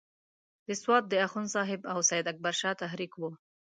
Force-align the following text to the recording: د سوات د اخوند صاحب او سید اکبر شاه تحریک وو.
د 0.67 0.69
سوات 0.81 1.03
د 1.09 1.13
اخوند 1.25 1.47
صاحب 1.55 1.81
او 1.91 1.99
سید 2.09 2.25
اکبر 2.31 2.53
شاه 2.61 2.79
تحریک 2.83 3.11
وو. 3.15 3.29